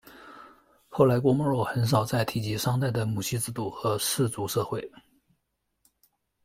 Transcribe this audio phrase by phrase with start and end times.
[0.89, 4.91] 后来郭沫若很少再提及商代的母系制度和氏族社会。